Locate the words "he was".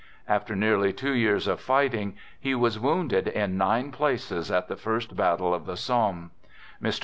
2.39-2.79